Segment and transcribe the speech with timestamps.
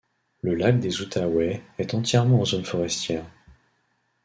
[0.41, 3.23] Le lac des Outaouais est entièrement en zone forestière.